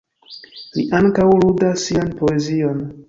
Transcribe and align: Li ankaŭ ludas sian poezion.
Li 0.77 0.85
ankaŭ 1.01 1.27
ludas 1.43 1.85
sian 1.91 2.11
poezion. 2.23 2.83